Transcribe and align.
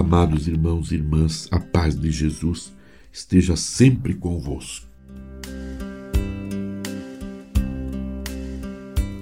Amados 0.00 0.48
irmãos 0.48 0.90
e 0.90 0.94
irmãs, 0.94 1.46
a 1.50 1.60
paz 1.60 1.94
de 1.94 2.10
Jesus 2.10 2.72
esteja 3.12 3.54
sempre 3.54 4.14
convosco. 4.14 4.86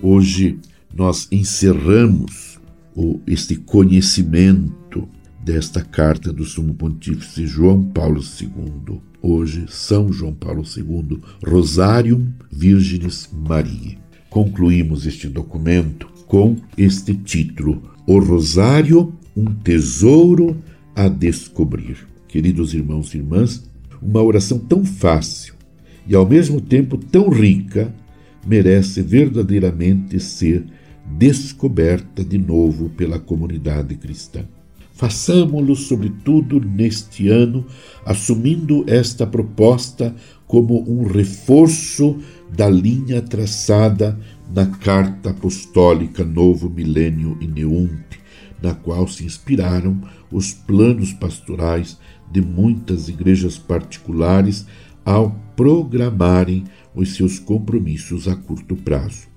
Hoje 0.00 0.56
nós 0.94 1.26
encerramos 1.32 2.60
este 3.26 3.56
conhecimento 3.56 5.08
desta 5.44 5.82
carta 5.82 6.32
do 6.32 6.44
Sumo 6.44 6.72
Pontífice 6.74 7.44
João 7.44 7.82
Paulo 7.82 8.22
II. 8.22 9.00
Hoje, 9.20 9.66
São 9.68 10.12
João 10.12 10.32
Paulo 10.32 10.62
II, 10.62 11.20
Rosarium 11.44 12.28
Virginis 12.52 13.28
Maria. 13.32 13.98
Concluímos 14.30 15.06
este 15.06 15.28
documento 15.28 16.06
com 16.28 16.54
este 16.76 17.16
título: 17.16 17.82
O 18.06 18.20
Rosário 18.20 19.18
um 19.38 19.54
tesouro 19.54 20.56
a 20.98 21.06
descobrir. 21.06 22.08
Queridos 22.26 22.74
irmãos 22.74 23.14
e 23.14 23.18
irmãs, 23.18 23.70
uma 24.02 24.20
oração 24.20 24.58
tão 24.58 24.84
fácil 24.84 25.54
e 26.08 26.14
ao 26.16 26.28
mesmo 26.28 26.60
tempo 26.60 26.98
tão 26.98 27.28
rica 27.28 27.94
merece 28.44 29.00
verdadeiramente 29.00 30.18
ser 30.18 30.64
descoberta 31.06 32.24
de 32.24 32.36
novo 32.36 32.90
pela 32.90 33.20
comunidade 33.20 33.94
cristã. 33.94 34.44
Façamo-lo, 34.92 35.76
sobretudo, 35.76 36.58
neste 36.58 37.28
ano, 37.28 37.64
assumindo 38.04 38.84
esta 38.88 39.24
proposta 39.24 40.12
como 40.48 40.82
um 40.90 41.04
reforço 41.04 42.18
da 42.52 42.68
linha 42.68 43.22
traçada 43.22 44.18
na 44.52 44.66
Carta 44.66 45.30
Apostólica 45.30 46.24
Novo 46.24 46.68
Milênio 46.68 47.38
e 47.40 47.46
Neunte, 47.46 48.18
na 48.62 48.74
qual 48.74 49.06
se 49.06 49.24
inspiraram 49.24 50.00
os 50.30 50.52
planos 50.52 51.12
pastorais 51.12 51.98
de 52.30 52.40
muitas 52.40 53.08
igrejas 53.08 53.56
particulares 53.56 54.66
ao 55.04 55.30
programarem 55.56 56.64
os 56.94 57.14
seus 57.14 57.38
compromissos 57.38 58.28
a 58.28 58.36
curto 58.36 58.76
prazo. 58.76 59.28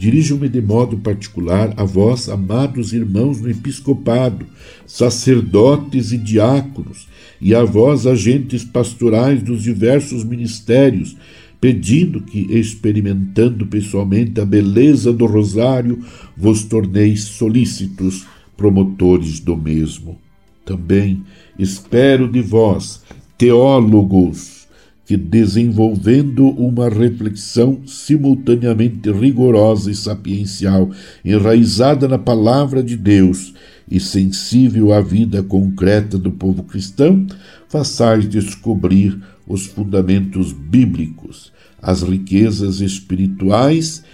Dirijo-me 0.00 0.48
de 0.48 0.62
modo 0.62 0.96
particular 0.96 1.74
a 1.76 1.84
vós, 1.84 2.30
amados 2.30 2.94
irmãos 2.94 3.38
no 3.38 3.50
episcopado, 3.50 4.46
sacerdotes 4.86 6.10
e 6.10 6.16
diáconos, 6.16 7.06
e 7.38 7.54
a 7.54 7.62
vós, 7.64 8.06
agentes 8.06 8.64
pastorais 8.64 9.42
dos 9.42 9.62
diversos 9.62 10.24
ministérios, 10.24 11.18
pedindo 11.60 12.22
que, 12.22 12.46
experimentando 12.50 13.66
pessoalmente 13.66 14.40
a 14.40 14.44
beleza 14.44 15.12
do 15.12 15.26
rosário, 15.26 16.02
vos 16.36 16.64
torneis 16.64 17.22
solícitos 17.24 18.26
promotores 18.56 19.40
do 19.40 19.56
mesmo. 19.56 20.18
Também 20.64 21.22
espero 21.58 22.30
de 22.30 22.40
vós, 22.40 23.02
teólogos, 23.36 24.60
que 25.04 25.16
desenvolvendo 25.16 26.48
uma 26.50 26.88
reflexão 26.88 27.80
simultaneamente 27.84 29.10
rigorosa 29.10 29.90
e 29.90 29.94
sapiencial, 29.94 30.90
enraizada 31.24 32.06
na 32.06 32.16
palavra 32.16 32.80
de 32.80 32.96
Deus 32.96 33.52
e 33.90 33.98
sensível 33.98 34.92
à 34.92 35.00
vida 35.00 35.42
concreta 35.42 36.16
do 36.16 36.30
povo 36.30 36.62
cristão, 36.62 37.26
façais 37.68 38.28
descobrir 38.28 39.20
os 39.50 39.66
fundamentos 39.66 40.52
bíblicos, 40.52 41.52
as 41.82 42.02
riquezas 42.02 42.80
espirituais, 42.80 44.04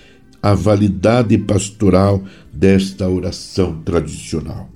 a 0.43 0.55
validade 0.55 1.37
pastoral 1.37 2.25
desta 2.51 3.06
oração 3.06 3.83
tradicional. 3.83 4.70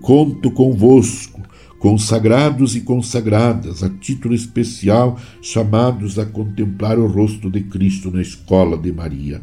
Conto 0.00 0.50
convosco, 0.50 1.40
consagrados 1.78 2.74
e 2.74 2.80
consagradas, 2.80 3.84
a 3.84 3.88
título 3.88 4.34
especial 4.34 5.16
chamados 5.40 6.18
a 6.18 6.26
contemplar 6.26 6.98
o 6.98 7.06
rosto 7.06 7.48
de 7.48 7.60
Cristo 7.60 8.10
na 8.10 8.22
escola 8.22 8.76
de 8.76 8.90
Maria. 8.90 9.40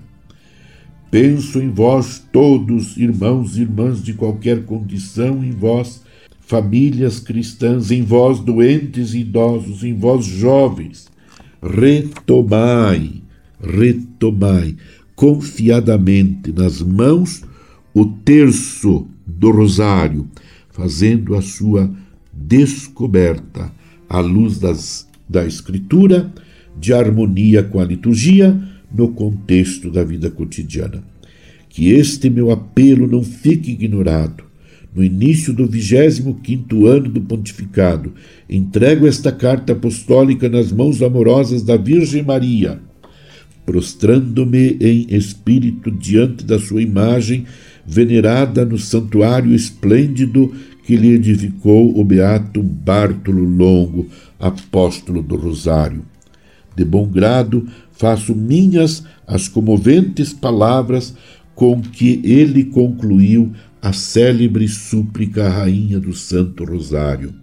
Penso 1.09 1.62
em 1.62 1.69
vós 1.69 2.22
todos, 2.33 2.97
irmãos 2.97 3.57
e 3.57 3.62
irmãs 3.62 4.03
de 4.03 4.13
qualquer 4.13 4.66
condição, 4.66 5.41
em 5.41 5.51
vós 5.51 6.01
famílias 6.49 7.19
cristãs, 7.19 7.91
em 7.91 8.01
vós 8.01 8.39
doentes 8.39 9.13
e 9.13 9.19
idosos, 9.19 9.83
em 9.83 9.93
vós 9.93 10.25
jovens, 10.25 11.07
retomai, 11.61 13.21
retomai 13.61 14.75
confiadamente 15.15 16.51
nas 16.51 16.81
mãos 16.81 17.43
o 17.93 18.03
terço 18.03 19.07
do 19.27 19.51
rosário, 19.51 20.27
fazendo 20.71 21.35
a 21.35 21.41
sua 21.43 21.88
descoberta 22.33 23.71
à 24.09 24.19
luz 24.19 24.57
das, 24.57 25.07
da 25.29 25.45
Escritura, 25.45 26.33
de 26.79 26.93
harmonia 26.93 27.61
com 27.61 27.79
a 27.79 27.85
liturgia, 27.85 28.59
no 28.91 29.09
contexto 29.09 29.91
da 29.91 30.03
vida 30.03 30.31
cotidiana. 30.31 31.03
Que 31.69 31.91
este 31.91 32.27
meu 32.27 32.49
apelo 32.49 33.05
não 33.05 33.21
fique 33.21 33.69
ignorado 33.69 34.48
no 34.94 35.03
início 35.03 35.53
do 35.53 35.67
25 35.67 36.88
ano 36.88 37.09
do 37.09 37.22
pontificado, 37.22 38.13
entrego 38.50 39.07
esta 39.07 39.31
carta 39.31 39.73
apostólica 39.73 40.50
nas 40.50 40.72
mãos 40.72 41.01
amorosas 41.01 41.61
da 41.63 41.77
Virgem 41.77 42.23
Maria, 42.23 42.79
prostrando-me 43.66 44.77
em 44.81 45.05
espírito 45.09 45.91
diante 45.91 46.44
da 46.44 46.57
sua 46.57 46.81
imagem, 46.81 47.45
venerada 47.85 48.66
no 48.66 48.77
santuário 48.77 49.53
esplêndido 49.53 50.53
que 50.83 50.95
lhe 50.95 51.09
edificou 51.09 52.00
o 52.00 52.03
beato 52.03 52.63
Bártolo 52.63 53.44
Longo, 53.44 54.07
apóstolo 54.39 55.21
do 55.21 55.35
Rosário. 55.35 56.03
De 56.75 56.83
bom 56.83 57.07
grado, 57.07 57.67
faço 57.91 58.35
minhas 58.35 59.03
as 59.27 59.47
comoventes 59.47 60.33
palavras 60.33 61.13
com 61.53 61.81
que 61.81 62.21
ele 62.23 62.63
concluiu 62.63 63.51
a 63.81 63.94
célebre 63.94 64.67
súplica 64.67 65.45
à 65.45 65.50
Rainha 65.50 66.00
do 66.00 66.13
Santo 66.13 66.66
Rosário. 66.66 67.34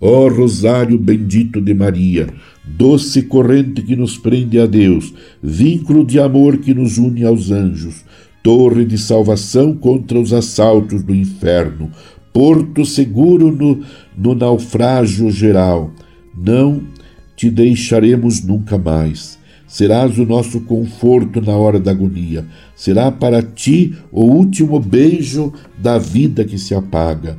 Ó 0.00 0.28
Rosário 0.28 0.98
bendito 0.98 1.60
de 1.60 1.72
Maria, 1.72 2.28
doce 2.64 3.22
corrente 3.22 3.82
que 3.82 3.96
nos 3.96 4.18
prende 4.18 4.58
a 4.58 4.66
Deus, 4.66 5.14
vínculo 5.42 6.04
de 6.04 6.20
amor 6.20 6.58
que 6.58 6.74
nos 6.74 6.98
une 6.98 7.24
aos 7.24 7.50
anjos, 7.50 8.04
torre 8.42 8.84
de 8.84 8.98
salvação 8.98 9.74
contra 9.74 10.20
os 10.20 10.32
assaltos 10.32 11.02
do 11.02 11.14
inferno, 11.14 11.90
porto 12.32 12.84
seguro 12.84 13.50
no, 13.50 13.80
no 14.16 14.34
naufrágio 14.34 15.30
geral, 15.30 15.90
não 16.36 16.82
te 17.34 17.50
deixaremos 17.50 18.42
nunca 18.42 18.76
mais. 18.76 19.35
Serás 19.66 20.16
o 20.16 20.24
nosso 20.24 20.60
conforto 20.60 21.40
na 21.40 21.56
hora 21.56 21.80
da 21.80 21.90
agonia. 21.90 22.46
Será 22.74 23.10
para 23.10 23.42
ti 23.42 23.94
o 24.12 24.24
último 24.24 24.78
beijo 24.78 25.52
da 25.76 25.98
vida 25.98 26.44
que 26.44 26.56
se 26.56 26.74
apaga. 26.74 27.36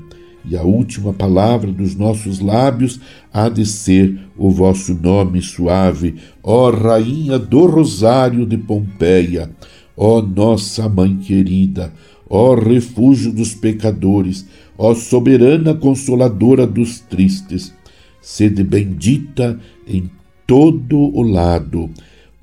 E 0.50 0.56
a 0.56 0.64
última 0.64 1.14
palavra 1.14 1.72
dos 1.72 1.96
nossos 1.96 2.40
lábios 2.40 3.00
há 3.34 3.50
de 3.50 3.66
ser 3.66 4.18
o 4.38 4.50
vosso 4.50 4.94
nome 4.94 5.42
suave, 5.42 6.16
ó 6.44 6.70
Rainha 6.70 7.38
do 7.38 7.66
Rosário 7.66 8.46
de 8.46 8.58
Pompeia, 8.58 9.50
ó 9.96 10.22
nossa 10.22 10.88
Mãe 10.88 11.18
querida, 11.18 11.92
ó 12.30 12.56
refúgio 12.56 13.34
dos 13.34 13.54
pecadores, 13.54 14.46
ó 14.78 14.94
soberana 14.96 15.74
consoladora 15.74 16.66
dos 16.66 17.00
tristes. 17.02 17.74
Sede 18.22 18.64
bendita 18.64 19.60
em 19.86 20.10
todo 20.46 20.98
o 20.98 21.22
lado 21.22 21.90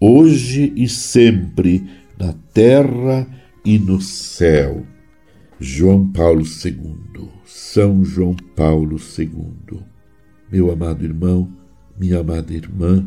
hoje 0.00 0.72
e 0.77 0.88
sempre, 0.88 1.85
na 2.19 2.32
terra 2.52 3.26
e 3.64 3.79
no 3.79 4.00
céu. 4.00 4.87
João 5.61 6.06
Paulo 6.06 6.43
II, 6.43 7.29
São 7.44 8.05
João 8.05 8.35
Paulo 8.55 8.96
II. 9.19 9.81
Meu 10.50 10.70
amado 10.70 11.05
irmão, 11.05 11.50
minha 11.99 12.20
amada 12.20 12.52
irmã, 12.52 13.06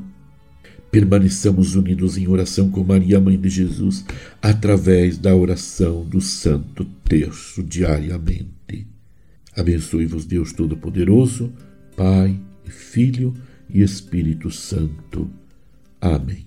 permaneçamos 0.89 1.75
unidos 1.75 2.18
em 2.18 2.28
oração 2.28 2.69
com 2.69 2.84
Maria, 2.84 3.19
Mãe 3.19 3.40
de 3.40 3.50
Jesus, 3.50 4.06
através 4.42 5.18
da 5.18 5.36
oração 5.36 6.04
do 6.04 6.22
Santo 6.22 6.86
Terço 7.04 7.63
diariamente. 7.63 8.88
Abençoe-vos, 9.56 10.25
Deus 10.25 10.54
Todo-Poderoso, 10.54 11.51
Pai, 11.95 12.40
Filho 12.66 13.33
e 13.69 13.81
Espírito 13.81 14.51
Santo. 14.51 15.30
Amém. 16.00 16.46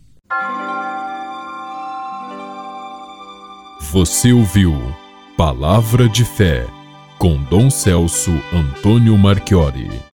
Você 3.93 4.33
ouviu 4.33 4.73
Palavra 5.37 6.09
de 6.09 6.25
Fé 6.25 6.65
com 7.19 7.43
Dom 7.43 7.69
Celso 7.69 8.31
Antônio 8.53 9.19
Marchiori. 9.19 10.01